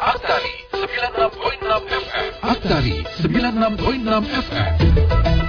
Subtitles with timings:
[0.00, 2.26] Aktari 96.6 FM.
[2.42, 5.47] Aktari 96.6 FM.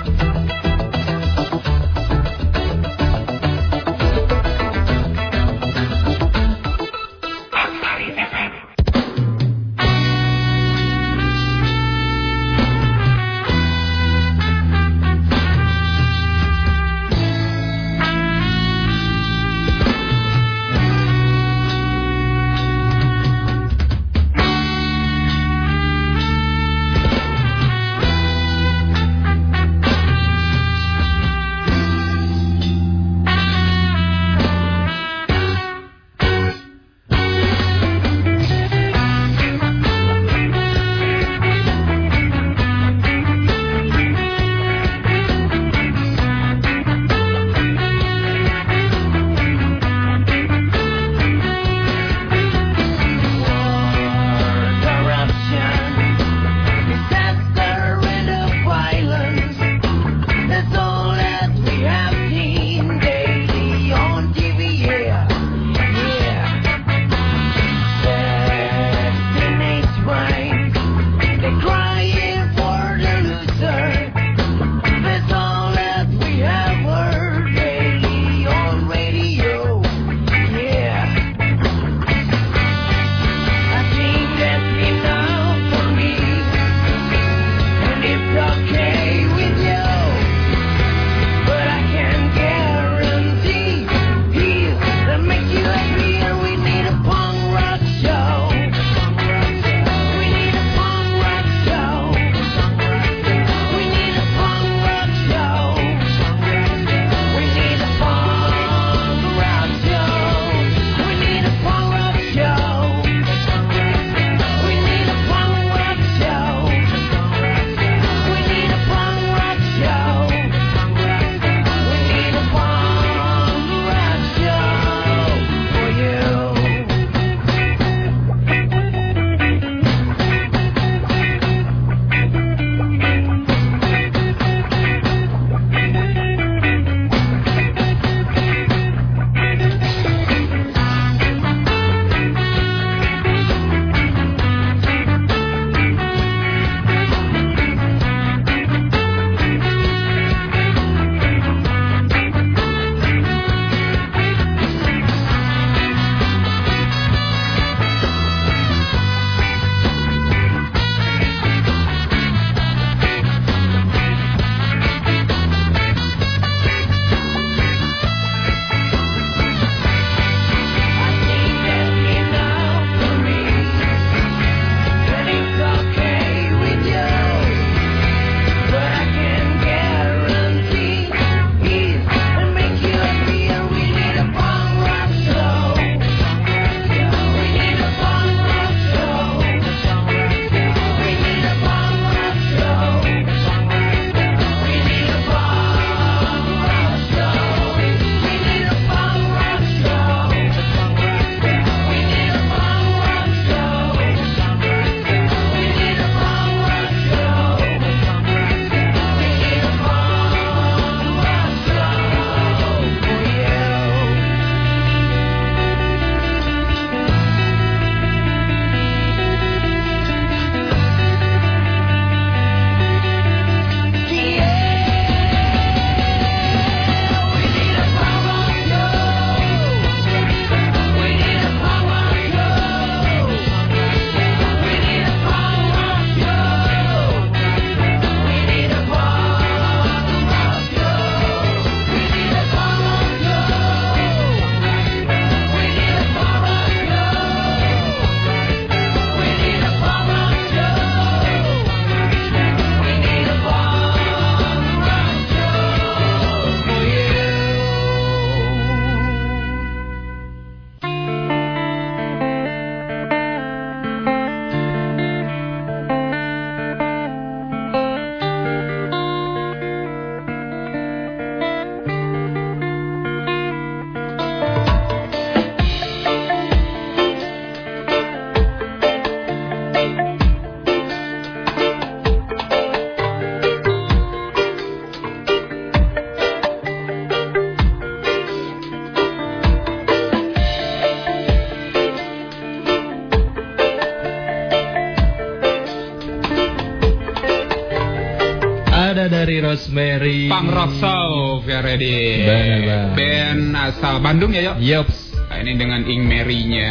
[301.58, 301.98] Ready.
[302.30, 302.90] Benar, Bang.
[302.94, 304.56] Band asal Bandung ya, yuk.
[304.62, 305.10] Yops.
[305.30, 306.70] Nah, ini dengan Ing Mary-nya,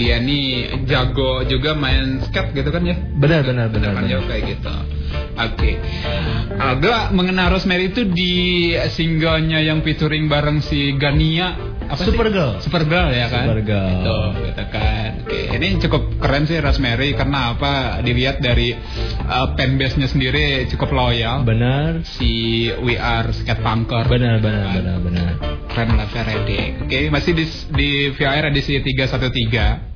[0.00, 2.96] dia nih jago juga main skate gitu kan ya?
[2.96, 3.92] Benar, benar, benar.
[3.92, 4.10] Kan benar.
[4.16, 4.74] jauh kayak gitu.
[5.34, 5.70] Oke.
[6.56, 11.73] Uh, gue mengenal Rosemary itu di singlenya yang featuring bareng si Gania.
[11.88, 12.06] Apa sih?
[12.12, 12.52] Supergirl.
[12.64, 13.44] Supergirl ya kan?
[13.48, 13.88] Supergirl.
[13.88, 15.10] Gitu, gitu kan.
[15.24, 18.00] Oke, ini cukup keren sih Rosemary karena apa?
[18.00, 18.72] Dilihat dari
[19.24, 21.44] uh, fanbase-nya sendiri cukup loyal.
[21.44, 22.04] Benar.
[22.06, 24.08] Si We Are Skate Punker.
[24.08, 25.32] Benar, benar, benar, benar.
[25.68, 26.74] Keren lah Faraday.
[26.84, 27.44] Oke, masih di,
[27.74, 29.94] di VIR edisi 313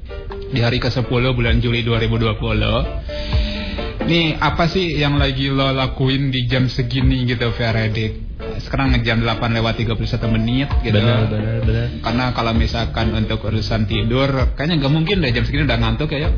[0.49, 4.09] di hari ke-10 bulan Juli 2020.
[4.09, 8.28] Nih, apa sih yang lagi lo lakuin di jam segini gitu Faraday?
[8.59, 10.99] Sekarang jam 8 lewat 31 menit gitu.
[10.99, 11.87] Benar, benar, benar.
[12.03, 16.31] Karena kalau misalkan untuk urusan tidur, kayaknya nggak mungkin deh jam segini udah ngantuk ya.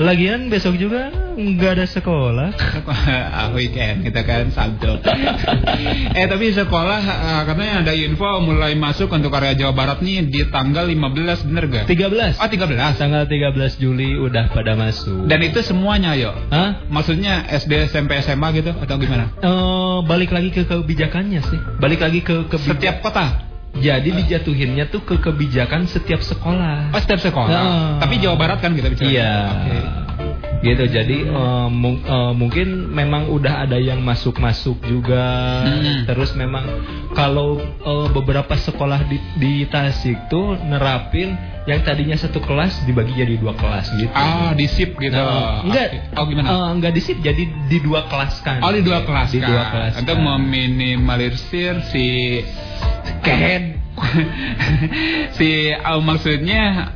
[0.00, 2.50] Lagian besok juga nggak ada sekolah.
[3.32, 5.00] Ah, weekend kita kan Sabtu.
[6.18, 10.44] eh tapi sekolah ah, katanya ada info mulai masuk untuk area Jawa Barat nih di
[10.48, 11.84] tanggal 15 bener gak?
[11.88, 12.38] 13.
[12.38, 13.00] Oh 13.
[13.00, 15.26] Tanggal 13 Juli udah pada masuk.
[15.26, 16.36] Dan itu semuanya yo.
[16.52, 16.84] Hah?
[16.92, 19.32] Maksudnya SD, SMP, SMA gitu atau gimana?
[19.40, 21.60] Eh, balik lagi ke kebijakannya sih.
[21.80, 22.76] Balik lagi ke kebijakan.
[22.76, 23.52] Setiap kota.
[23.72, 26.92] Jadi dijatuhinnya tuh ke kebijakan setiap sekolah.
[26.92, 27.56] Oh setiap sekolah.
[27.56, 27.96] Ah.
[28.04, 29.08] Tapi Jawa Barat kan kita bicara.
[29.08, 29.32] Iya.
[29.48, 29.76] Oke.
[30.62, 30.84] Gitu.
[30.86, 31.26] Jadi
[31.68, 35.26] mung- eh, mungkin memang udah ada yang masuk-masuk juga.
[35.66, 36.06] Hmm.
[36.06, 36.62] Terus memang
[37.12, 43.38] kalau eh, beberapa sekolah di, di Tasik tuh nerapin yang tadinya satu kelas dibagi jadi
[43.38, 44.10] dua kelas gitu.
[44.10, 45.14] Ah di sip gitu.
[45.14, 46.18] Nah, enggak, Oke.
[46.18, 46.46] Oh gimana?
[46.48, 48.58] eh, enggak di sip, jadi di dua kelas kan.
[48.62, 49.46] Oh di dua kelas Di kan?
[49.50, 49.92] dua kelas.
[49.98, 50.26] Untuk kan.
[50.26, 52.06] meminimalisir si
[53.22, 53.78] Ken
[55.38, 56.90] si oh, maksudnya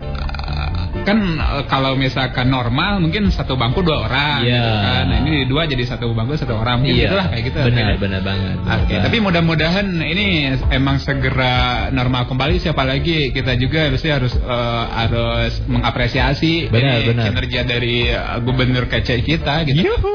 [1.07, 4.59] kan eh, kalau misalkan normal mungkin satu bangku dua orang Iya.
[4.59, 5.05] gitu kan.
[5.07, 7.59] Nah, ini dua jadi satu bangku satu orang mungkin Iya, gitulah kayak gitu.
[7.63, 7.97] Benar, Oke.
[8.03, 8.57] benar banget.
[8.59, 9.01] Oke, banget.
[9.07, 10.27] tapi mudah-mudahan ini
[10.69, 11.55] emang segera
[11.89, 17.25] normal kembali siapa lagi kita juga pasti harus eh, harus mengapresiasi Benar, ini benar.
[17.31, 19.87] kinerja dari eh, gubernur kece kita gitu.
[19.87, 20.15] Yuhu.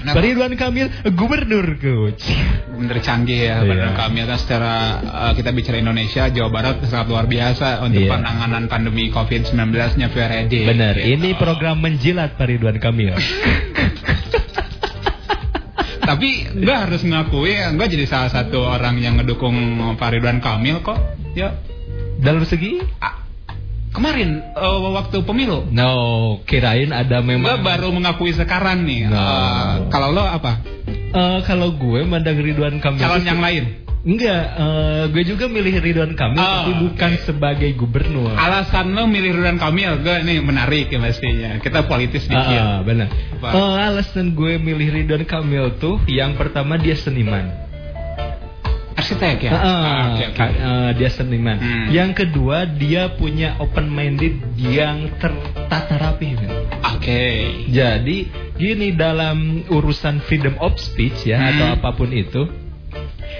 [0.00, 0.16] Kenapa?
[0.16, 2.24] Pak Ridwan Kamil, gubernur coach.
[2.70, 3.68] bener canggih ya Iya.
[3.68, 4.72] bener kami kan secara
[5.04, 8.16] uh, kita bicara Indonesia Jawa Barat sangat luar biasa untuk Iya.
[8.16, 9.52] penanganan pandemi COVID-19
[9.94, 11.12] nya VRD Benar, Gitu.
[11.12, 13.12] ini program menjilat Pak Ridwan Kamil.
[16.00, 19.54] tapi gue harus ngakui gue jadi salah satu orang yang ngedukung
[19.94, 20.98] Pak Ridwan Kamil kok
[21.32, 21.54] ya
[22.16, 22.80] Dalam segi?
[23.90, 25.90] Kemarin uh, waktu pemilu No,
[26.44, 27.60] kirain ada gue memang.
[27.60, 29.16] baru mengakui sekarang nih No.
[29.16, 30.62] Uh, kalau lo apa
[31.10, 36.14] Eh, kalau gue mandang Ridwan Kamil calon yang lain Enggak, eh, gue juga milih Ridwan
[36.14, 37.24] Kamil Oh, tapi bukan oke.
[37.26, 38.32] sebagai gubernur.
[38.32, 42.80] alasan lo milih Ridwan Kamil gue ini menarik ya pastinya kita politis dikit Ah, ah,
[42.80, 43.10] benar.
[43.42, 47.68] Eh, alasan gue milih Ridwan Kamil tuh yang pertama dia seniman.
[48.92, 49.74] Arsitek ya Ah, ah,
[50.12, 50.36] oke, oke.
[50.36, 51.56] ka- eh, dia seniman.
[51.56, 51.86] Hmm.
[51.88, 56.34] Yang kedua dia punya open minded yang tertata rapi.
[56.96, 57.22] Oke.
[57.66, 61.48] Jadi gini dalam urusan freedom of speech ya Hmm.
[61.50, 62.44] atau apa pun itu.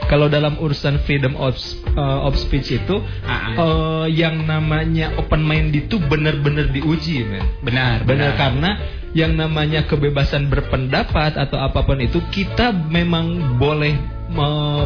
[0.00, 1.54] Kalau dalam urusan freedom of,
[1.92, 7.42] uh, of speech itu Ah, uh, yang namanya open mind itu benar-benar diuji, men.
[7.60, 8.70] Benar, Benar karena
[9.12, 13.98] yang namanya kebebasan berpendapat atau apa pun itu kita memang boleh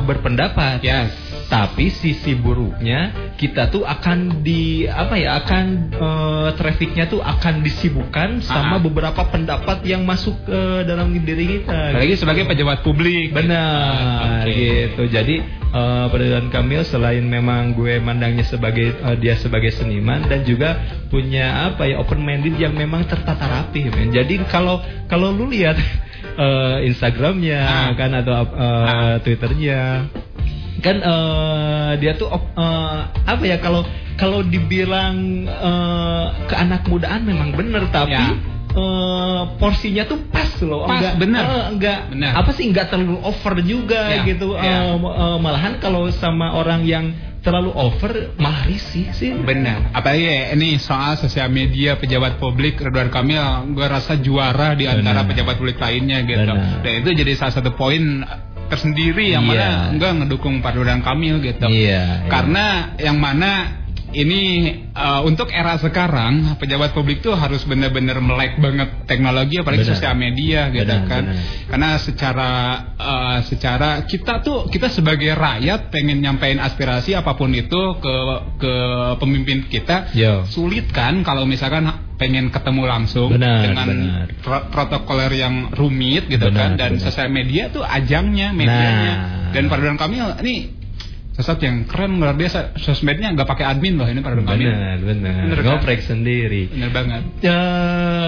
[0.02, 0.80] berpendapat.
[0.80, 1.12] Yes.
[1.44, 8.40] Tapi sisi buruknya kita tuh akan di apa ya akan eh, trafficnya tuh akan disibukkan
[8.40, 8.82] sama Ah.
[8.82, 11.92] beberapa pendapat yang masuk ke dalam diri kita.
[11.94, 13.36] Apalagi sebagai pejabat publik.
[13.36, 14.56] Benar Oke.
[14.56, 15.02] gitu.
[15.12, 15.36] Jadi
[15.74, 20.80] eh Pak Ridwan Kamil selain memang gue mandangnya sebagai eh, dia sebagai seniman dan juga
[21.12, 24.10] punya apa ya open minded yang memang tertata rapi, men.
[24.10, 25.76] Jadi kalau kalau lu lihat
[26.34, 27.90] eh, Instagramnya Ah.
[27.94, 29.14] kan atau eh, Ah.
[29.18, 29.82] Twitternya
[30.80, 33.82] kan eh, dia tuh eh, apa ya kalau
[34.14, 38.30] kalau dibilang eh, ke anak mudaan memang bener tapi Ya.
[38.74, 41.42] eh, porsinya tuh pas loh Pas, enggak bener.
[41.42, 42.32] eh, enggak Bener.
[42.32, 44.90] apa sih enggak terlalu over juga Ya, gitu ya.
[44.90, 47.14] Eh, eh, malahan kalau sama orang yang
[47.44, 49.92] terlalu over malah risih sih Benar.
[49.92, 55.20] Apalagi ya, ini soal sosial media pejabat publik Ridwan Kamil, gue rasa juara di antara
[55.22, 55.28] Benar.
[55.28, 56.40] pejabat publik lainnya gitu.
[56.48, 56.80] Benar.
[56.80, 58.24] Dan itu jadi salah satu poin
[58.64, 59.52] tersendiri yang Iya.
[59.52, 61.68] mana enggak ngedukung Pak Ridwan Kamil gitu.
[61.68, 62.28] Iya, iya.
[62.32, 63.83] Karena yang mana
[64.14, 64.42] ini
[64.88, 69.92] eh, untuk era sekarang pejabat publik tuh harus benar-benar melek banget teknologi apalagi Benar.
[69.92, 71.22] sosial media gitu Benar, kan.
[71.28, 71.42] benar.
[71.68, 72.50] Karena secara
[72.94, 78.14] eh, secara kita tuh kita sebagai rakyat pengen nyampein aspirasi apa pun itu ke
[78.56, 78.74] ke
[79.18, 80.46] pemimpin kita Yo.
[80.46, 84.26] sulit kan kalau misalkan pengen ketemu langsung Benar, dengan benar.
[84.38, 87.02] pro- protokoler yang rumit gitu Benar, kan dan benar.
[87.02, 89.50] sosial media tuh ajangnya medianya Nah.
[89.50, 90.73] dan Pak Ridwan Kamil ini
[91.34, 94.98] sesuatu yang keren luar biasa sosmednya nggak pakai admin loh ini Pak Ridwan Kamil Benar,
[95.02, 95.34] benar.
[95.50, 95.64] Kan?
[95.66, 96.62] Ngoprek sendiri.
[96.70, 97.60] bener banget Ya,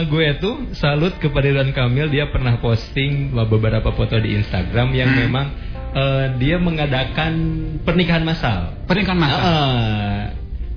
[0.03, 2.11] gue tuh salut kepada Ridwan Kamil.
[2.11, 5.21] Dia pernah posting beberapa foto di Instagram yang Hmm.
[5.23, 5.47] memang
[5.93, 7.33] eh, dia mengadakan
[7.81, 8.75] pernikahan massal.
[8.85, 10.21] pernikahan masa Ah,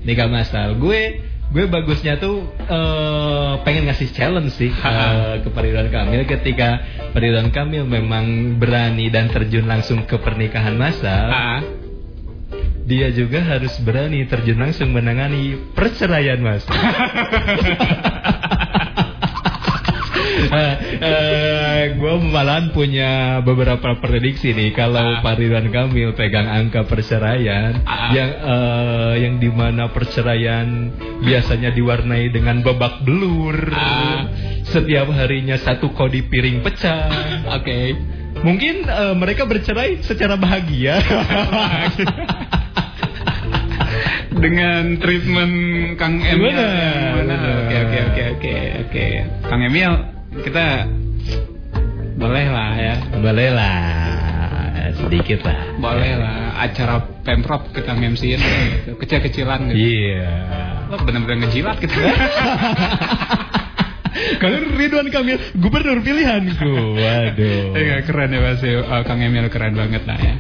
[0.02, 0.78] nikah massal.
[0.78, 6.78] Gue gue bagusnya tuh eh, pengen ngasih challenge sih eh, ke Ridwan Kamil ketika
[7.12, 11.26] Ridwan Kamil memang berani dan terjun langsung ke pernikahan massal.
[12.90, 16.66] Dia juga harus berani terjun langsung menangani perceraian mas.
[22.00, 25.22] gue malahan punya beberapa prediksi nih kalau Ah.
[25.22, 28.12] Pak Ridwan Kamil pegang angka perceraian Ah.
[28.12, 30.92] yang eh, yang di mana perceraian
[31.22, 34.28] biasanya diwarnai dengan babak belur Ah.
[34.66, 37.10] setiap harinya satu kodi piring pecah
[37.58, 37.80] oke
[38.42, 41.00] mungkin eh, mereka bercerai secara bahagia
[44.32, 45.54] dengan treatment
[45.96, 46.56] Kang Emil.
[46.56, 48.54] Oke oke oke oke
[48.86, 49.06] oke.
[49.46, 49.92] Kang Emil
[50.42, 50.88] kita
[52.16, 52.96] boleh lah ya.
[53.20, 53.80] boleh lah
[54.90, 58.92] sedikit lah Boleh lah acara pemprov kita ngemsiin gitu.
[59.00, 59.80] kecil-kecilan gitu.
[59.80, 60.28] iya
[60.92, 61.96] Lo bener-bener ngejilat gitu.
[64.40, 70.04] Kalau Ridwan Kamil gubernur pilihanku waduh Iya keren ya pasti Oh, Kang Emil keren banget
[70.04, 70.36] lah ya.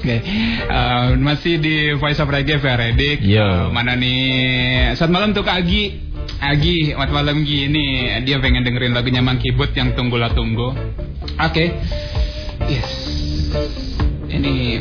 [0.00, 3.20] Oke, eh, masih di Voice of Reggae Pak Redik.
[3.20, 3.44] Yo.
[3.44, 4.96] Eh, mana nih?
[4.96, 6.08] Saat malam tuh Kak Agi.
[6.40, 10.72] Agi, waktu malam gini dia pengen dengerin lagunya Mang Kibut yang Tunggulah Tunggu.
[11.36, 11.76] Oke.
[12.64, 12.88] Yes.
[14.32, 14.80] Ini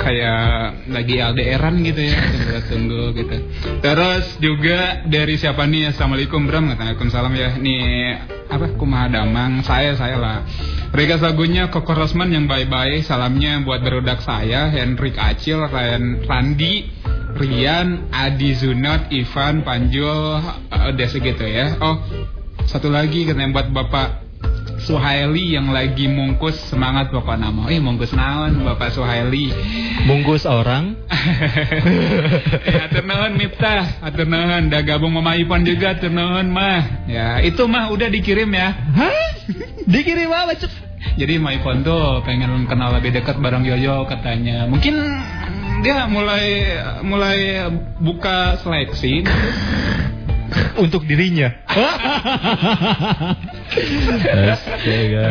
[0.00, 3.36] kayak lagi LDRan gitu ya, tunggu tunggu gitu.
[3.84, 5.92] Terus juga dari siapa nih?
[5.92, 7.60] Assalamualaikum Bram, Waalaikumsalam ya.
[7.60, 8.16] Nih
[8.48, 8.72] apa?
[8.80, 10.42] Kumaha Damang, saya saya lah.
[10.90, 13.04] Regas lagunya Koko Rosman yang bye-bye.
[13.06, 16.90] Salamnya buat berudak saya, Hendrik Acil, Ryan Randi,
[17.38, 20.42] Rian, Adi Zunot, Ivan, Panjul,
[20.72, 21.78] eh, udah segitu ya.
[21.78, 22.02] Oh,
[22.66, 24.29] satu lagi katanya buat Bapak
[24.80, 27.68] Suhaili yang lagi mungkus semangat pokok nama.
[27.68, 29.52] Eh mungkus naon Bapak Suhaili.
[30.08, 30.96] Mungkus orang
[32.68, 34.72] eh, atur nuhun Miftah, atur nuhun.
[34.72, 37.04] Udah gabung sama Ipan juga nuhun mah.
[37.04, 38.72] Ya, itu mah udah dikirim ya.
[38.72, 39.28] Hah?
[39.84, 40.72] Dikirim apa cek?
[41.16, 44.68] Jadi Ma Ipon tuh pengen kenal lebih dekat bareng Yoyo katanya.
[44.68, 44.96] Mungkin
[45.84, 47.68] dia mulai mulai
[48.00, 49.24] buka seleksi.
[50.82, 51.46] Untuk dirinya
[53.70, 55.22] Astaga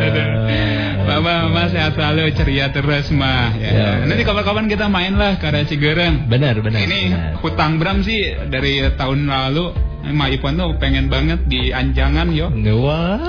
[1.00, 3.52] Mama, mama sehat selalu, ceria terus mah.
[3.58, 3.70] Ya.
[3.72, 3.88] Ya.
[4.06, 6.30] Nanti kapan-kapan kita main lah ke arah Cigereng.
[6.30, 7.32] Benar benar Ini benar.
[7.42, 9.74] hutang Bram sih dari tahun lalu.
[10.14, 12.48] Ma Ipon tuh pengen banget di Anjangan yo.
[12.80, 13.20] Wah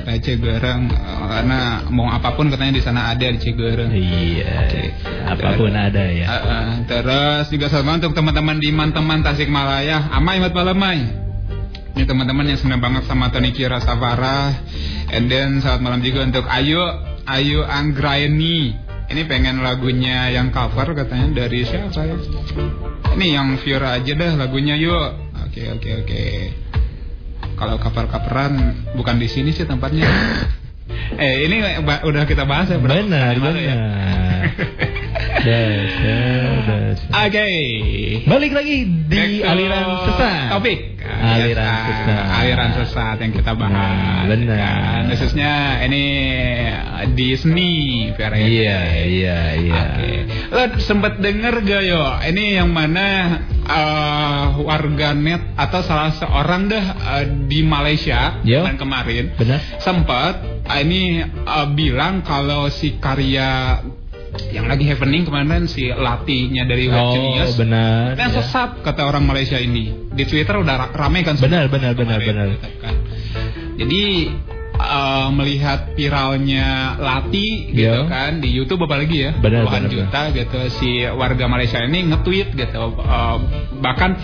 [0.00, 3.92] Ke Cigereng Eh, karena mau apa pun katanya di sana ada di Cigereng.
[3.92, 4.82] Iya Oke.
[5.28, 10.08] Apa pun ada ya Uh, uh, terus juga selamat untuk teman-teman di Manteman Tasikmalaya.
[10.14, 11.19] Amai buat Palemai.
[12.00, 14.56] Ini teman-teman yang senang banget sama Tony Kira Savara.
[15.12, 16.80] And then selamat malam juga untuk Ayu
[17.28, 18.72] Ayu Anggraini.
[19.12, 22.16] Ini pengen lagunya yang cover katanya dari siapa ya?
[23.20, 25.12] Ini yang Fiora aja dah lagunya yuk.
[25.44, 26.24] Oke oke oke.
[27.60, 30.08] Kalau cover-coveran bukan di sini sih tempatnya.
[31.20, 32.96] eh ini udah kita bahas ya Bro?
[32.96, 33.44] Benar ya?
[33.44, 33.60] benar
[35.44, 36.40] dasar
[37.28, 37.48] Oke.
[38.24, 40.99] Balik lagi di aliran sesat Topik.
[41.20, 42.24] Aliran Biasa, sesat.
[42.32, 43.76] Aliran sesat yang kita bahas.
[43.76, 44.56] Nah, benar.
[44.56, 45.52] Kan, khususnya
[45.84, 46.04] ini
[47.12, 48.36] Disney, Vera.
[48.36, 50.10] Iya iya iya Oke.
[50.50, 52.02] Lo sempet denger gak yo?
[52.24, 53.06] Ini yang mana
[53.64, 56.84] eh, warganet atau salah seorang dah
[57.20, 58.64] eh, di Malaysia Yo.
[58.64, 63.80] kemarin kemarin Benar sempat eh, ini eh, bilang kalau si karya
[64.48, 68.36] yang lagi happening kemarin si latihnya dari Oh Genius benar Kan ya.
[68.38, 69.90] sesat kata orang Malaysia ini.
[70.08, 72.46] Di Twitter udah ra- rame kan Benar, benar, benar, benar.
[72.48, 72.94] gitu kan.
[73.74, 74.02] Jadi
[74.72, 78.06] eh, melihat viralnya Lati gitu Iya.
[78.06, 82.48] kan di YouTube apalagi ya Benar, puluhan benar, juta gitu si warga Malaysia ini nge-tweet
[82.54, 83.36] gitu eh,
[83.76, 84.16] bahkan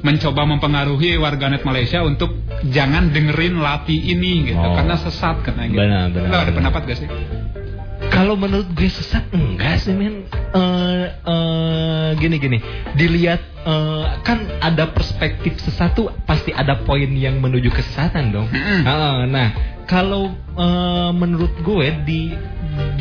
[0.00, 2.30] mencoba mempengaruhi warganet Malaysia untuk
[2.64, 4.74] jangan dengerin Lati ini gitu Oh.
[4.74, 5.80] karena sesat katanya gitu.
[5.82, 6.56] Benar, benar, Lo ada benar.
[6.56, 7.08] pendapat gak sih?
[8.08, 10.26] Kalau menurut gue sesat enggak sih men.
[10.54, 12.58] Eh, eh, gini gini.
[12.98, 18.48] Dilihat eh, kan ada perspektif sesat tuh pasti ada poin yang menuju kesesatan dong.
[18.50, 18.82] Mm-mm.
[18.84, 19.48] Ah, nah
[19.86, 22.32] kalau eh, menurut gue di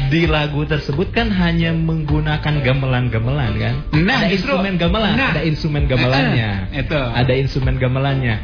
[0.07, 3.75] di lagu tersebut kan hanya menggunakan gamelan-gamelan kan.
[3.93, 5.29] Nah, ada justru- instrumen gamelan, nah.
[5.35, 6.49] ada instrumen gamelannya.
[6.73, 6.97] Itu.
[6.97, 8.35] Ada instrumen gamelannya.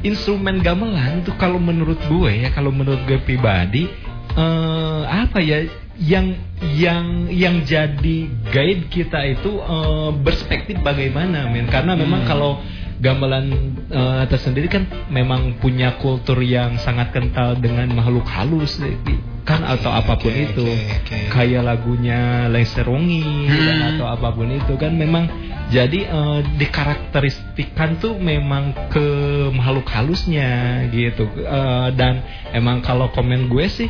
[0.00, 3.84] instrumen gamelan tuh kalau menurut gue ya kalau menurut gue pribadi
[4.32, 5.68] eh apa ya
[6.00, 6.32] yang
[6.80, 12.28] yang yang jadi guide kita itu eh, berspektif bagaimana men karena memang Hmm.
[12.28, 12.50] kalau
[12.96, 13.46] gamelan
[13.88, 18.96] eh, tersendiri kan memang punya kultur yang sangat kental dengan makhluk halus eh,
[19.44, 21.18] kan atau apa pun oke, itu oke, oke.
[21.32, 22.48] kayak lagunya
[22.84, 23.64] Wongi Hmm.
[23.68, 25.28] dan atau apa pun itu kan memang
[25.68, 29.04] jadi eh, dikarakteristikan tuh memang ke
[29.52, 33.88] makhluk halusnya gitu Eh, dan emang kalau komen gue sih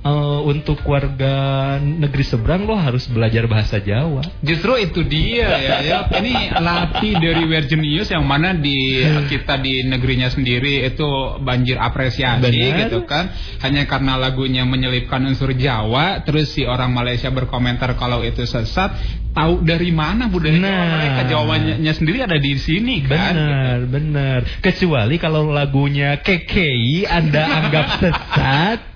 [0.00, 1.34] eh, untuk warga
[1.78, 5.98] negeri seberang lo harus belajar bahasa Jawa Justru itu dia ya, ya.
[6.20, 11.06] Ini latih dari Virgin News yang mana di kita di negerinya sendiri itu
[11.40, 12.78] banjir apresiasi Benar.
[12.88, 13.30] gitu kan.
[13.60, 18.92] Hanya karena lagunya menyelipkan unsur Jawa, terus si orang Malaysia berkomentar kalau itu sesat.
[19.30, 20.90] Tahu dari mana budaya Jawa Nah.
[20.90, 21.20] mereka?
[21.30, 23.32] Jawabannya sendiri ada di sini kan.
[23.32, 24.40] Benar, benar.
[24.58, 28.89] Kecuali kalau lagunya KKI Anda anggap sesat.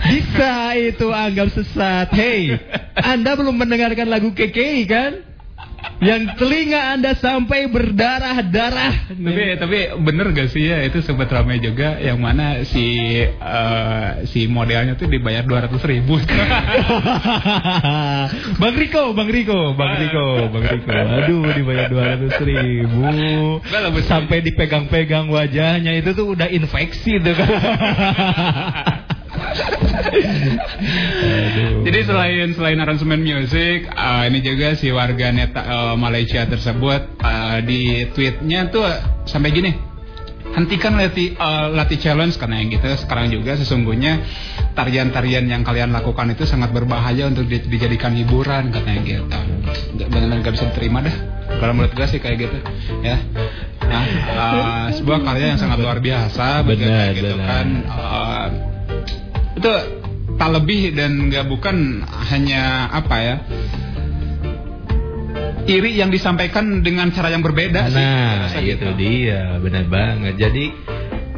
[0.00, 2.08] Bisa itu anggap sesat.
[2.14, 2.56] Hey,
[2.96, 5.12] Anda belum mendengarkan lagu KKI kan?
[6.00, 9.12] Yang telinga Anda sampai berdarah-darah.
[9.12, 14.48] Tapi tapi bener gak sih ya itu sempat ramai juga yang mana si eh, si
[14.48, 16.16] modelnya tuh dibayar 200 ribu.
[18.60, 20.88] Bang Riko, Bang Riko, Bang Riko, Bang Riko.
[20.88, 23.00] Aduh, dibayar 200 ribu.
[23.60, 24.08] Enggak lah, betul.
[24.08, 27.48] Sampai dipegang-pegang wajahnya itu tuh udah infeksi tuh kan.
[31.80, 37.58] Jadi selain selain aransemen musik, eh, ini juga si warga net eh, Malaysia tersebut eh,
[37.64, 37.80] di
[38.12, 38.84] tweetnya tuh
[39.24, 39.72] sampai gini.
[40.50, 44.18] Hentikan latih eh, latih challenge karena yang gitu sekarang juga sesungguhnya
[44.74, 49.38] tarian-tarian yang kalian lakukan itu sangat berbahaya untuk di- dijadikan hiburan katanya gitu.
[49.94, 51.16] Nggak benar nggak bisa diterima dah.
[51.50, 52.58] Kalau menurut gue sih kayak gitu
[53.02, 53.18] ya.
[53.90, 57.42] Nah, eh, sebuah karya yang sangat luar biasa Benar, gitu benar.
[57.42, 57.66] kan.
[57.82, 58.39] Eh,
[59.60, 59.72] itu
[60.34, 63.36] tak lebih dan nggak bukan hanya apa ya
[65.66, 68.88] iri yang disampaikan dengan cara yang berbeda sih Nah, itu gitu.
[68.96, 70.34] dia, benar banget.
[70.36, 70.64] Jadi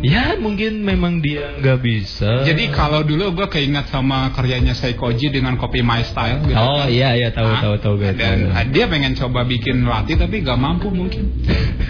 [0.01, 2.43] ya mungkin memang dia nggak bisa.
[2.43, 6.91] jadi kalau dulu gue keinget sama karyanya Saikoji dengan Copy My Style gitu Oh kan.
[6.91, 7.61] iya iya tahu Hah?
[7.61, 8.11] tahu tahu gue.
[8.15, 8.51] dan tahu.
[8.51, 11.31] ah, dia pengen coba bikin latih tapi gak mampu mungkin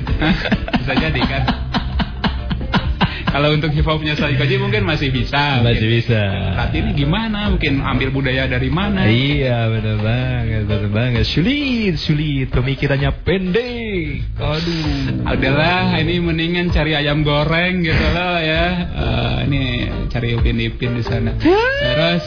[0.77, 1.43] bisa jadi kan
[3.33, 5.97] kalau untuk hip hopnya Saikoji mungkin masih bisa Masih mungkin.
[5.99, 6.23] bisa.
[6.55, 12.49] latih ini gimana mungkin ambil budaya dari mana Iya benar banget benar banget sulit sulit
[12.49, 18.67] pemikirannya pendek aduh Adalah ini mendingan cari ayam goreng gitu loh ya.
[18.85, 19.63] Eh, ini
[20.07, 21.33] cari upin ipin di sana.
[21.39, 22.25] Terus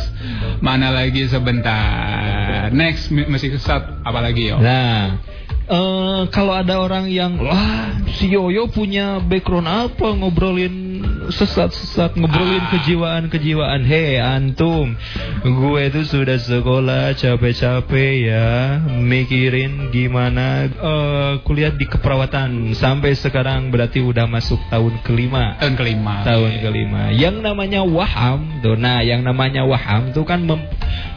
[0.57, 2.71] mana lagi sebentar.
[2.71, 4.57] Next masih kesat apa lagi yo?
[4.57, 5.21] nah
[5.65, 10.84] eh kalau ada orang yang wah si Yoyo punya background apa ngobrolin
[11.29, 12.69] sesat-sesat ngobrolin Ah.
[12.71, 14.93] kejiwaan-kejiwaan hei antum
[15.41, 24.01] gue itu sudah sekolah capek-capek ya mikirin gimana eh, kuliah di keperawatan sampai sekarang berarti
[24.01, 26.15] udah masuk tahun kelima Tahun kelima.
[26.23, 27.03] tahun kelima.
[27.11, 30.67] Yang namanya waham, tuh, nah yang namanya waham tuh kan mem-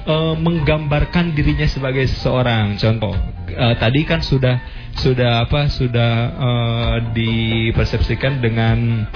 [0.04, 2.76] eh, menggambarkan dirinya sebagai seseorang.
[2.76, 3.14] Contoh,
[3.48, 4.60] eh, tadi kan sudah
[4.98, 9.06] sudah apa sudah eh, dipersepsikan dengan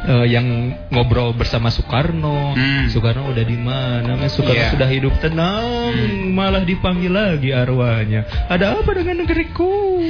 [0.00, 0.46] eh, yang
[0.88, 2.54] ngobrol bersama Soekarno.
[2.54, 2.88] Hmm.
[2.88, 4.16] Soekarno udah di mana?
[4.26, 4.70] Soekarno Iya.
[4.72, 6.32] sudah hidup tenang, Hmm.
[6.32, 8.24] malah dipanggil lagi arwahnya.
[8.48, 10.00] Ada apa dengan negeriku?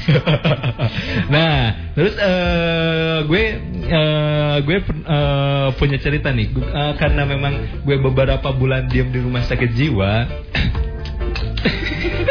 [1.34, 1.60] nah,
[1.92, 3.42] terus eh, gue
[3.86, 9.42] eh, gue eh, punya cerita nih, eh, karena memang gue beberapa bulan diam di rumah
[9.42, 10.12] sakit jiwa.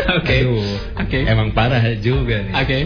[0.09, 0.37] Oke.
[0.41, 0.65] Aduh,
[0.99, 1.19] Oke.
[1.21, 2.53] Emang parah juga nih.
[2.57, 2.77] Oke.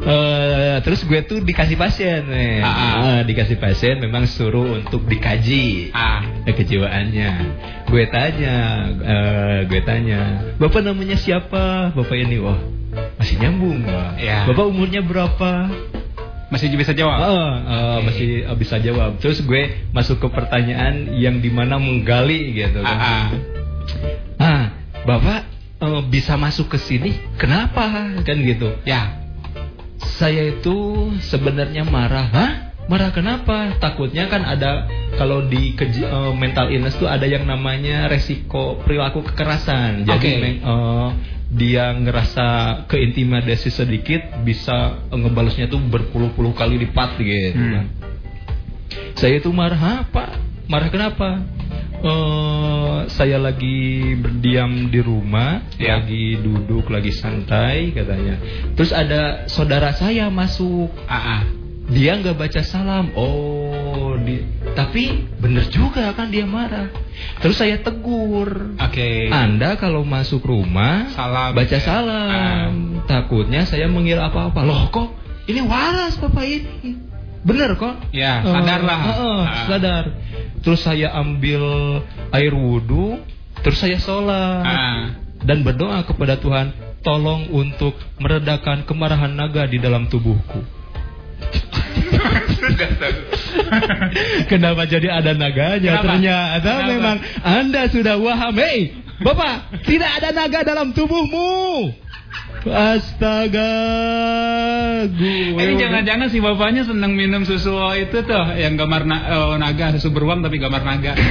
[0.00, 2.64] Eh, terus gue tuh dikasih pasien nih.
[2.64, 2.92] Ah, ah.
[2.96, 6.24] Ah, dikasih pasien memang suruh untuk dikaji Ah.
[6.48, 7.30] kejiwaannya.
[7.84, 8.56] Gue tanya,
[8.96, 10.20] eh, gue tanya,
[10.56, 11.92] bapak namanya siapa?
[11.92, 12.56] Bapak ini, wah
[13.20, 14.16] masih nyambung, wah.
[14.16, 14.48] Ya.
[14.48, 15.68] Bapak umurnya berapa?
[16.48, 17.20] Masih bisa jawab?
[17.20, 18.04] Ah, eh, Oke.
[18.08, 19.20] masih eh, bisa jawab.
[19.20, 22.80] Terus gue masuk ke pertanyaan yang di mana menggali gitu.
[22.80, 22.88] kan.
[22.88, 23.26] Ah, ah.
[24.40, 24.62] Ah,
[25.04, 25.44] bapak
[26.08, 27.20] bisa masuk ke sini?
[27.36, 28.16] Kenapa?
[28.24, 28.72] Kan gitu.
[28.88, 29.19] Ya.
[30.00, 30.76] Saya itu
[31.22, 32.28] sebenarnya marah.
[32.28, 32.52] Hah?
[32.88, 33.78] Marah kenapa?
[33.78, 39.22] Takutnya kan ada kalau di keji- eh, mental illness tuh ada yang namanya resiko perilaku
[39.30, 40.02] kekerasan.
[40.08, 40.40] Jadi Oke.
[40.42, 41.08] me- eh,
[41.50, 42.46] dia ngerasa
[42.86, 47.72] keintimidasi sedikit bisa eh, ngebalesnya tuh berpuluh-puluh kali lipat gitu Hmm.
[47.78, 47.86] kan.
[49.14, 50.40] Saya itu marah apa?
[50.66, 51.46] Marah kenapa?
[52.00, 53.76] Eh, saya lagi
[54.16, 56.00] berdiam di rumah, Ya.
[56.00, 58.40] lagi duduk, lagi santai katanya.
[58.72, 60.88] Terus ada saudara saya masuk.
[61.04, 61.42] Ah, ah.
[61.90, 63.10] dia nggak baca salam.
[63.12, 64.40] Oh, di,
[64.72, 66.86] tapi bener juga kan dia marah.
[67.42, 68.78] Terus saya tegur.
[68.78, 69.26] Oke.
[69.28, 71.82] Anda kalau masuk rumah Salam, baca ya.
[71.82, 73.02] salam.
[73.04, 74.62] Takutnya saya mengira apa-apa.
[74.62, 75.18] Loh kok
[75.50, 76.94] ini waras Bapak ini.
[77.40, 77.96] Bener kok?
[78.12, 79.00] Ya, sadarlah.
[79.00, 79.64] eh, eh, Ah.
[79.66, 80.04] sadar.
[80.60, 81.62] Terus saya ambil
[82.30, 83.16] air wudhu,
[83.64, 85.16] terus saya sholat Ah.
[85.40, 90.60] dan berdoa kepada Tuhan, tolong untuk meredakan kemarahan naga di dalam tubuhku.
[94.50, 96.00] Kenapa jadi ada naganya?
[96.00, 96.04] Kenapa?
[96.06, 96.90] Ternyata Kenapa?
[96.92, 98.54] memang Anda sudah waham.
[98.56, 101.88] Hei, Bapak, tidak ada naga dalam tubuhmu.
[102.60, 103.72] Astaga.
[105.08, 109.96] Gue Ini jangan-jangan si bapaknya senang minum susu itu tuh yang gambar na- eh, naga,
[109.96, 111.16] susu beruang tapi gambar naga.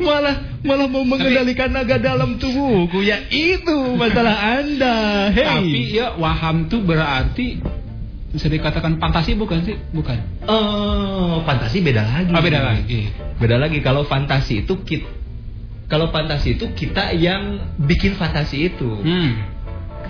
[0.00, 3.06] malah malah mau mengendalikan naga dalam tubuhku.
[3.06, 5.30] Ya itu masalah Anda.
[5.30, 5.46] Hei.
[5.46, 7.62] Tapi ya waham tuh berarti
[8.34, 9.76] bisa dikatakan fantasi bukan sih?
[9.94, 10.18] Bukan.
[10.42, 12.32] Eh, fantasi beda lagi.
[12.34, 13.14] Oh, beda lagi.
[13.38, 15.19] Beda lagi kalau fantasi itu kita
[15.90, 18.86] kalau fantasi itu kita yang bikin fantasi itu.
[19.02, 19.58] Hmm.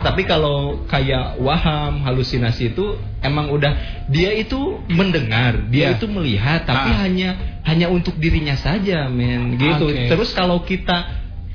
[0.00, 6.00] Tapi kalau kayak waham, halusinasi itu emang udah dia itu mendengar, dia Iya.
[6.00, 7.04] itu melihat, tapi Ah.
[7.04, 7.30] hanya
[7.68, 9.60] hanya untuk dirinya saja, men.
[9.60, 9.84] Gitu.
[9.92, 10.08] Oke.
[10.08, 11.04] Terus kalau kita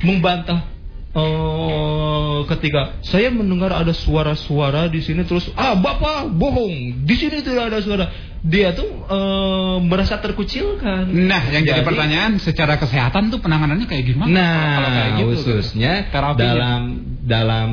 [0.05, 0.73] membantah
[1.15, 7.71] Oh, ketika saya mendengar ada suara-suara di sini terus ah bapak bohong di sini tidak
[7.71, 8.11] ada suara
[8.45, 11.09] dia tuh eh, merasa terkucilkan.
[11.09, 14.29] Nah, yang jadi, Jadi- pertanyaan secara kesehatan tuh penanganannya kayak gimana?
[14.29, 16.37] Nah, Kalau kayak gitu, khususnya terapinya.
[16.45, 16.81] dalam
[17.25, 17.69] dalam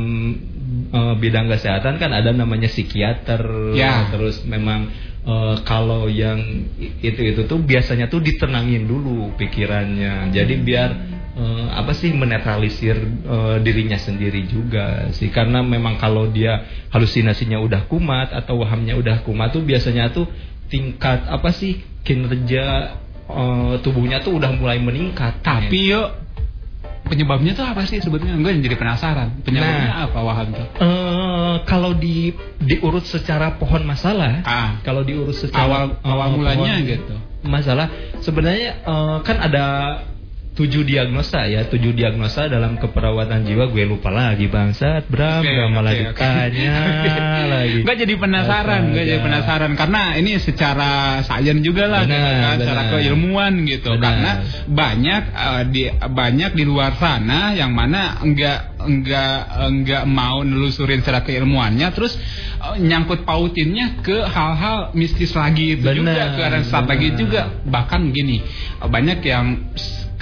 [0.93, 3.73] eh, bidang kesehatan kan ada namanya psikiater.
[3.77, 4.09] Ya.
[4.09, 4.89] Terus memang
[5.23, 6.41] eh, kalau yang
[7.05, 10.33] itu itu tuh biasanya tuh ditenangin dulu pikirannya.
[10.33, 10.91] Jadi biar
[11.37, 12.97] eh, apa sih menetralisir
[13.29, 15.29] eh, dirinya sendiri juga sih.
[15.29, 20.25] Karena memang kalau dia halusinasinya udah kumat atau wahamnya udah kumat tuh biasanya tuh
[20.73, 22.97] tingkat apa sih kinerja
[23.29, 25.45] eh, tubuhnya tuh udah mulai meningkat.
[25.45, 26.09] Tapi yuk
[27.03, 28.41] penyebabnya tuh apa sih sebetulnya?
[28.41, 29.45] Gue jadi penasaran.
[29.45, 30.05] Penyebabnya Nah.
[30.09, 30.67] apa waham tuh?
[30.81, 34.81] Eh, kalau di diurut secara pohon masalah, Ah.
[34.81, 37.15] kalau diurut secara Awal awal eh, mulanya pohon gitu.
[37.45, 37.87] masalah,
[38.19, 39.65] sebenarnya eh, kan ada
[40.53, 43.73] tujuh diagnosa ya, tujuh diagnosa dalam keperawatan jiwa.
[43.73, 46.01] Gue lupa lagi bangsat, Bram, Oke, gak malah oke.
[46.13, 46.77] ditanya
[47.57, 47.81] lagi.
[47.81, 52.57] Gue jadi penasaran, gue jadi penasaran karena ini secara sains juga lah, Benar, gitu kan,
[52.61, 53.91] secara keilmuan gitu.
[53.97, 54.05] Benar.
[54.05, 54.33] Karena
[54.69, 59.37] banyak eh, di banyak di luar sana yang mana enggak enggak
[59.73, 62.13] enggak mau nelusurin secara keilmuannya, terus
[62.61, 67.49] eh, nyangkut pautinnya ke hal-hal mistis lagi itu juga, Benar, ke arah lagi juga.
[67.65, 68.45] Bahkan gini,
[68.85, 69.73] banyak yang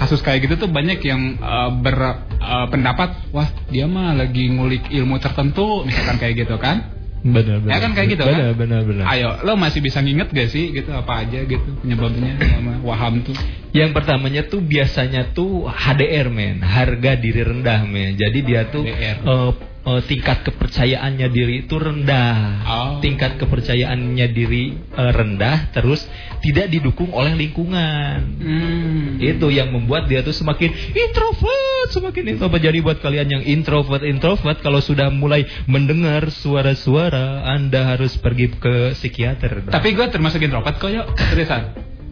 [0.01, 5.85] kasus kayak gitu tuh banyak yang eh, berpendapat wah dia mah lagi ngulik ilmu tertentu
[5.85, 7.73] misalkan kayak gitu kan Benar, benar.
[7.77, 8.57] Ya kan kayak gitu benar, kan?
[8.57, 12.81] Benar, benar, Ayo, lo masih bisa nginget gak sih gitu apa aja gitu penyebabnya sama
[12.81, 13.37] waham tuh?
[13.77, 18.17] Yang pertamanya tuh biasanya tuh HDR men, harga diri rendah men.
[18.17, 19.21] Jadi dia tuh HDR.
[19.21, 22.37] eh, eh, tingkat kepercayaannya diri itu rendah.
[22.65, 22.91] Oh.
[23.01, 26.05] Tingkat kepercayaannya diri eh, rendah terus
[26.41, 28.19] tidak didukung oleh lingkungan.
[28.41, 29.21] Hmm.
[29.21, 32.63] Itu yang membuat dia tuh semakin introvert, semakin introvert.
[32.65, 38.97] Jadi buat kalian yang introvert introvert kalau sudah mulai mendengar suara-suara, Anda harus pergi ke
[38.97, 39.65] psikiater.
[39.65, 39.73] bro.
[39.73, 41.63] Tapi gue termasuk introvert kok yuk, seriusan.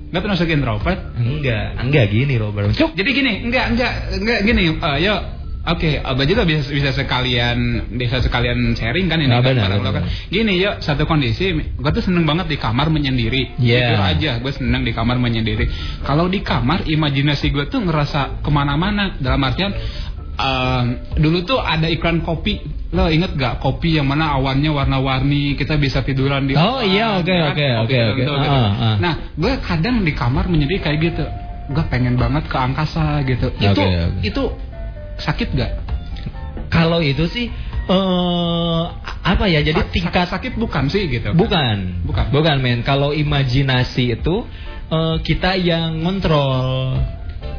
[0.09, 1.12] Gue termasuk introvert.
[1.20, 2.72] enggak, enggak gini loh, Bro.
[2.72, 2.96] Cuk.
[2.96, 4.62] Jadi gini, enggak enggak enggak gini.
[4.81, 5.20] eh, yuk,
[5.68, 7.59] Oke, Abah juga bisa bisa sekalian
[7.92, 9.81] bisa sekalian sharing kan ini Ah, kan, benar, kan.
[9.85, 10.02] benar.
[10.26, 13.52] Gini yuk, satu kondisi, gue tuh seneng banget di kamar menyendiri.
[13.61, 13.92] Iya.
[13.92, 15.68] Jujur aja, gue seneng di kamar menyendiri.
[16.02, 19.20] Kalau di kamar, imajinasi gue tuh ngerasa ke mana-mana.
[19.20, 19.76] Dalam artian,
[20.35, 20.83] eh,
[21.16, 22.64] dulu tuh ada iklan kopi.
[22.88, 27.28] Lo inget gak kopi yang mana awannya warna-warni, kita bisa tiduran di Oh, iya, oke,
[27.28, 27.52] kan?
[27.52, 28.16] oke, oke, oke.
[28.16, 28.33] gitu.
[28.33, 28.96] Ah, ah.
[28.96, 31.24] Nah, gue kadang di kamar menyendiri kayak gitu.
[31.68, 33.52] Gue pengen banget ke angkasa gitu.
[33.52, 34.24] Oke, Itu oke.
[34.24, 34.42] itu
[35.18, 35.72] sakit gak?
[36.68, 37.46] Kalau itu sih
[37.88, 38.83] eh
[39.24, 39.61] apa ya?
[39.64, 41.33] Jadi tingkat sakit bukan sih gitu.
[41.33, 42.04] bukan.
[42.04, 42.26] Bukan.
[42.33, 42.81] Bukan, men.
[42.85, 44.44] Kalau imajinasi itu
[44.88, 46.96] eh, kita yang ngontrol.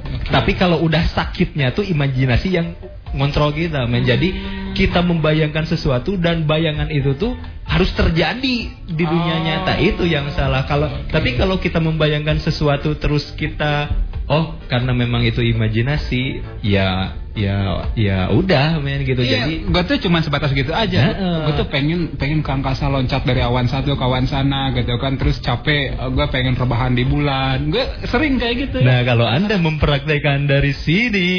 [0.10, 0.30] Oke.
[0.34, 2.74] Tapi kalau udah sakitnya tuh imajinasi yang
[3.13, 4.06] ngontrol kita, men.
[4.06, 4.34] Jadi
[4.78, 7.34] kita membayangkan sesuatu dan bayangan itu tuh
[7.65, 9.45] harus terjadi di dunia Oh.
[9.45, 10.65] nyata itu yang salah.
[10.65, 11.10] Kalau Oke.
[11.10, 13.89] tapi kalau kita membayangkan sesuatu terus kita
[14.30, 19.98] oh karena memang itu imajinasi, ya ya ya udah men gitu Iya, jadi gue tuh
[20.08, 21.13] cuma sebatas gitu aja.
[21.13, 21.38] Heeh.
[21.46, 25.15] Gue tuh pengen pengen ke angkasa loncat dari awan satu ke awan sana gitu kan.
[25.15, 27.70] Terus capek, gue pengen rebahan di bulan.
[27.70, 28.78] Gue sering kayak gitu.
[28.82, 31.30] Nah kalau anda mempraktekkan dari sini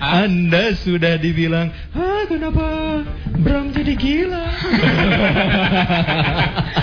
[0.00, 0.24] Hah?
[0.24, 2.64] Anda sudah dibilang Ah kenapa
[3.34, 4.46] Bram jadi gila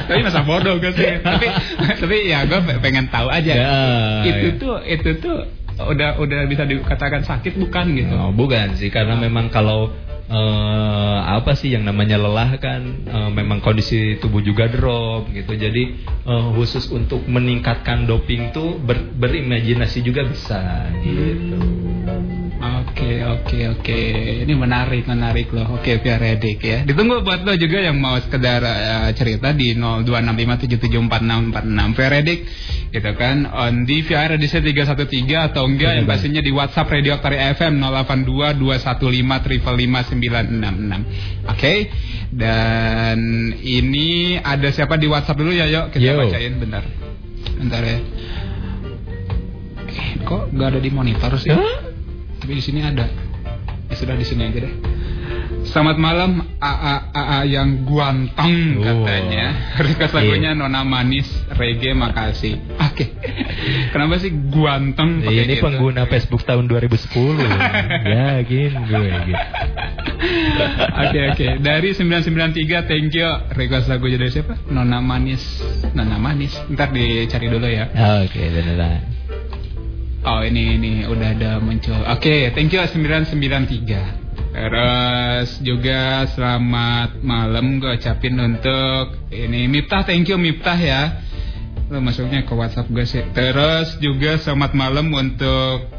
[0.08, 1.24] tapi masa bodoh gue sih.
[1.24, 1.48] tapi
[1.98, 3.54] tapi ya gue pengen tahu aja.
[3.56, 3.76] Ya,
[4.28, 4.60] itu ya.
[4.60, 5.38] tuh itu tuh
[5.90, 8.14] udah udah bisa dikatakan sakit bukan gitu.
[8.14, 9.90] Oh, bukan sih karena memang kalau
[10.28, 15.56] eh, apa sih yang namanya lelah kan eh, memang kondisi tubuh juga drop gitu.
[15.56, 21.71] Jadi eh, khusus untuk meningkatkan doping tuh ber- berimajinasi juga bisa gitu
[22.82, 24.02] Oke oke oke.
[24.42, 25.78] Ini menarik menarik loh.
[25.78, 26.82] Oke Via Redik ya.
[26.82, 32.42] Ditunggu buat lo juga yang mau sekedar eh, cerita di 0265774646 Via Redik
[32.90, 33.46] gitu kan?
[33.54, 37.78] On di via edisi 313 atau enggak yang pastinya di WhatsApp Radio Aktari FM
[38.58, 41.74] 082215559666 oke?
[42.34, 43.20] Dan
[43.62, 45.54] ini ada siapa di WhatsApp dulu?
[45.54, 46.20] Ya yuk kita Yo.
[46.26, 46.82] bacain bentar.
[47.62, 48.02] Bentar ya.
[49.92, 51.52] Eh, kok nggak ada di monitor sih?
[52.42, 53.06] Tapi di sini ada.
[53.88, 54.74] Ya sudah di sini aja deh.
[55.62, 59.06] Selamat malam AA AA yang guanteng Oh.
[59.06, 59.46] katanya.
[59.86, 62.58] Request lagunya Nona Manis Reggae makasih.
[62.82, 63.14] Oke.
[63.94, 65.64] Kenapa sih guanteng pakai ini gitu?
[65.64, 67.46] pengguna Facebook tahun 2010
[68.10, 69.44] yakin gue gitu
[70.98, 71.48] Oke oke.
[71.62, 73.30] Dari 993 thank you.
[73.54, 74.58] Request lagu dari siapa?
[74.72, 75.44] Nona Manis.
[75.94, 76.58] Nona Manis.
[76.74, 77.86] Ntar dicari dulu ya.
[78.26, 79.02] oke beneran
[80.22, 81.98] Oh ini ini udah ada muncul.
[82.06, 84.54] Oke, thank you 993.
[84.54, 91.26] Terus juga selamat malam gue ucapin untuk ini Miftah, thank you Miftah ya.
[91.90, 93.26] Lo masuknya ke WhatsApp gue sih.
[93.34, 95.90] Terus juga selamat malam untuk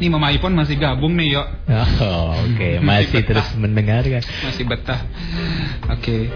[0.00, 1.46] ini Mama Ipon masih gabung nih yuk.
[2.04, 5.00] oh, oke masih terus mendengarkan Masih betah.
[5.92, 6.28] Oke.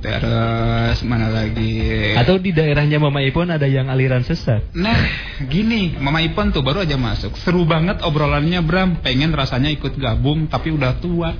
[0.00, 2.16] Terus mana lagi?
[2.16, 4.96] atau di daerahnya Mama Ipon ada yang aliran sesat Nah,
[5.44, 7.36] gini, Mama Ipon tuh baru aja masuk.
[7.36, 9.04] Seru banget obrolannya Bram.
[9.04, 11.36] Pengen rasanya ikut gabung tapi udah tua.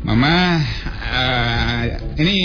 [0.00, 0.58] Mama,
[1.10, 1.82] eh,
[2.18, 2.38] ini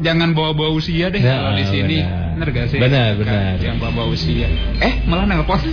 [0.00, 1.98] jangan bawa-bawa usia deh Nah, kalau di sini.
[2.02, 2.48] benar.
[2.50, 2.78] Gak sih?
[2.82, 3.60] Benar, benar.
[3.62, 4.48] Jangan bawa-bawa usia.
[4.80, 5.60] Eh, malah nelpon.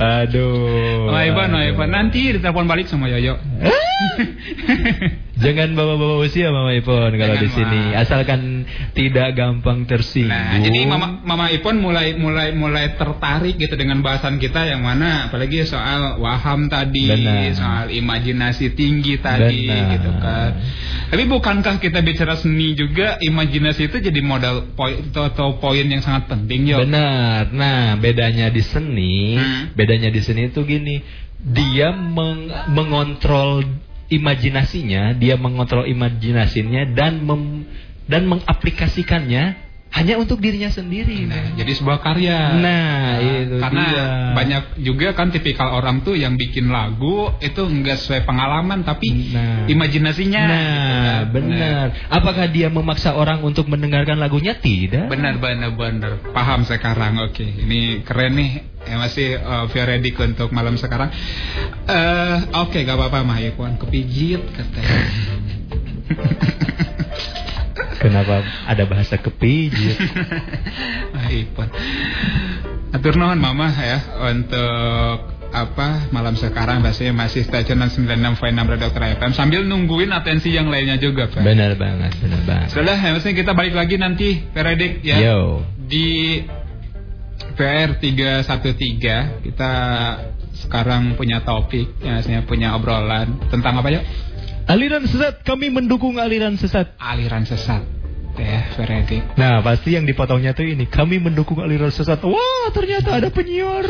[0.00, 1.10] Aduh.
[1.10, 1.88] Mama Ipon, Mama Ipon.
[1.90, 3.34] Nanti ditelepon balik sama Yoyo.
[5.40, 7.96] Jangan bawa-bawa usia Mama Ipon kalau di sini.
[7.96, 10.28] Asalkan tidak gampang tersinggung.
[10.30, 15.26] Nah, jadi Mama Mama Ipon mulai mulai mulai tertarik gitu dengan bahasan kita yang mana
[15.26, 17.56] apalagi soal waham tadi, Benar.
[17.56, 19.90] soal imajinasi tinggi tadi Benar.
[19.96, 20.50] gitu kan.
[21.10, 26.28] Tapi bukankah kita bicara seni juga imajinasi itu jadi modal poin atau, poin yang sangat
[26.28, 26.84] penting yo.
[26.84, 27.50] Benar.
[27.50, 29.72] Nah, bedanya di seni, Hmm.
[29.74, 31.00] bedanya di seni itu gini,
[31.40, 33.64] dia meng- mengontrol
[34.10, 37.64] imajinasinya, dia mengontrol imajinasinya dan mem-
[38.10, 41.26] dan mengaplikasikannya hanya untuk dirinya sendiri.
[41.26, 42.54] Nah, jadi sebuah karya.
[42.62, 44.06] Nah, itu karena dia.
[44.38, 49.66] banyak juga kan tipikal orang tuh yang bikin lagu itu enggak sesuai pengalaman tapi Nah.
[49.66, 50.42] imajinasinya.
[50.46, 51.22] Nah, gitu kan.
[51.34, 51.86] benar.
[52.06, 54.54] Apakah dia memaksa orang untuk mendengarkan lagunya?
[54.54, 55.10] Tidak.
[55.10, 56.12] Benar benar benar.
[56.30, 57.18] Paham sekarang.
[57.26, 58.50] Oke, ini keren nih.
[58.80, 61.12] Ya masih uh, via ready untuk malam sekarang.
[61.84, 63.36] Eh, oke, gak apa-apa Mah.
[63.76, 65.00] Kepijit katanya.
[68.00, 70.00] Kenapa ada bahasa kepijit?
[71.12, 71.68] Mah Ipon.
[72.90, 73.98] Atur nuhun Mama ya
[74.32, 80.70] untuk apa malam sekarang pastinya masih stationan 96.6 Radio Dokter FM sambil nungguin atensi yang
[80.70, 81.42] lainnya juga Pak.
[81.42, 82.68] benar banget, benar banget.
[82.70, 85.18] Sudah, ya, maksudnya kita balik lagi nanti Peredik ya.
[85.18, 85.66] Yo.
[85.90, 86.40] Di
[87.58, 89.72] PR 313 kita
[90.60, 94.04] sekarang punya topik ya punya obrolan tentang apa yuk?
[94.70, 96.94] Aliran sesat, kami mendukung aliran sesat.
[97.02, 97.82] Aliran sesat.
[98.38, 99.34] Ya, Peredik.
[99.34, 102.22] Nah, pasti yang dipotongnya tuh ini, kami mendukung aliran sesat.
[102.22, 103.82] Wah, ternyata ada penyiar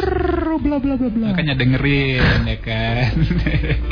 [0.56, 1.36] bla bla bla bla.
[1.36, 3.12] Makanya dengerin ya kan.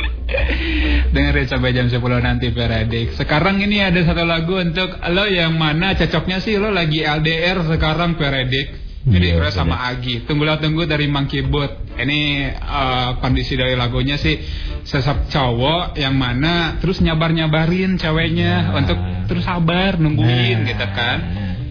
[1.13, 3.13] dengerin sampai jam 10 nanti Peredik.
[3.13, 8.17] Sekarang ini ada satu lagu untuk lo yang mana cocoknya sih lo lagi LDR sekarang
[8.17, 8.88] Peredik.
[8.99, 10.27] Jadi Iya, lo sama Agi.
[10.27, 11.95] Tunggulah tunggu dari Monkey Boot.
[11.95, 12.19] Ini
[12.51, 14.35] eh, kondisi dari lagunya sih
[14.83, 18.75] sesap cowok yang mana terus nyabar-nyabarin ceweknya Nah.
[18.75, 20.67] untuk terus sabar nungguin Nah.
[20.67, 21.17] gitu kan.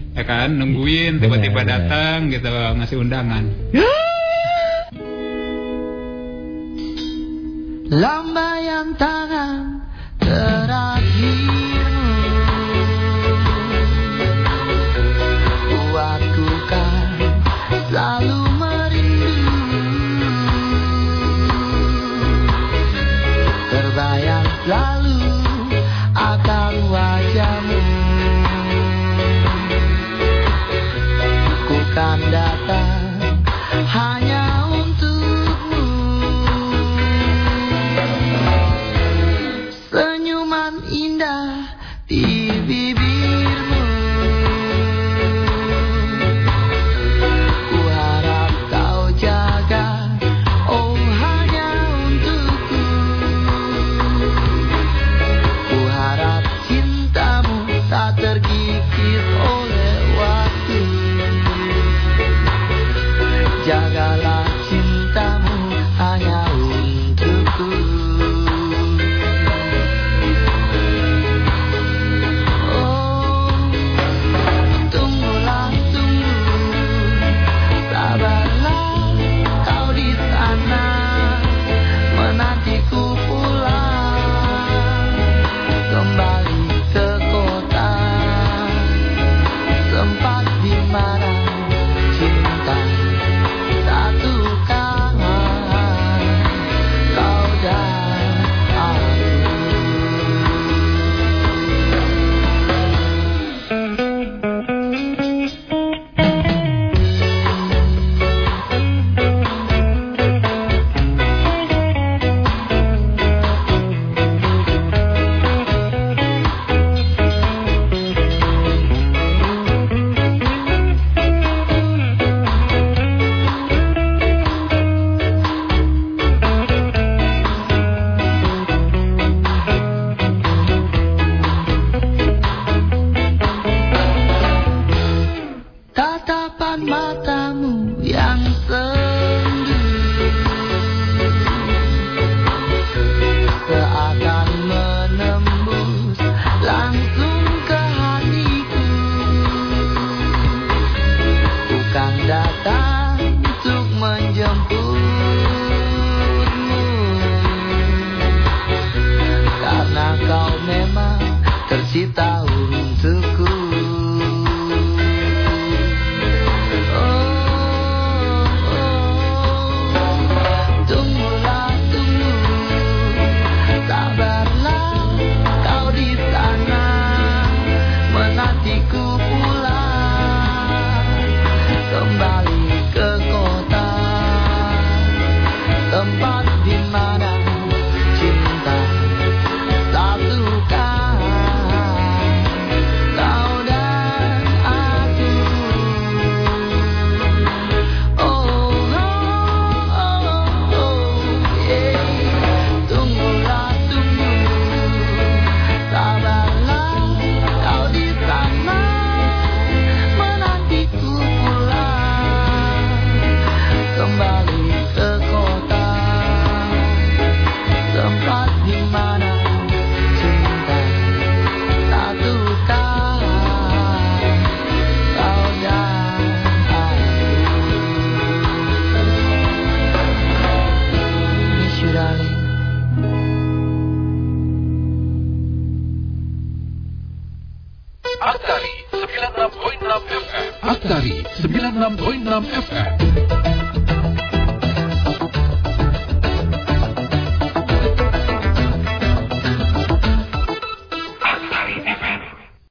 [0.09, 3.43] Ya kan, nungguin tiba-tiba datang gitu ngasih undangan.
[7.89, 9.81] Lambaian tangan
[10.19, 10.88] terakhirmu